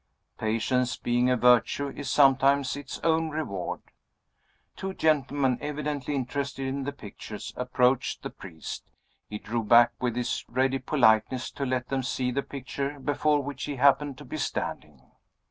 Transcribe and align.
Patience, 0.39 0.97
being 0.97 1.29
a 1.29 1.37
virtue, 1.37 1.89
is 1.89 2.09
sometimes 2.09 2.75
its 2.75 2.97
own 3.03 3.29
reward. 3.29 3.81
Two 4.75 4.95
gentlemen, 4.95 5.59
evidently 5.61 6.15
interested 6.15 6.65
in 6.65 6.85
the 6.85 6.91
pictures, 6.91 7.53
approached 7.55 8.23
the 8.23 8.31
priest. 8.31 8.89
He 9.29 9.37
drew 9.37 9.63
back, 9.63 9.91
with 10.01 10.15
his 10.15 10.43
ready 10.49 10.79
politeness, 10.79 11.51
to 11.51 11.67
let 11.67 11.89
them 11.89 12.01
see 12.01 12.31
the 12.31 12.41
picture 12.41 12.99
before 12.99 13.43
which 13.43 13.65
he 13.65 13.75
happened 13.75 14.17
to 14.17 14.25
be 14.25 14.37
standing. 14.37 15.03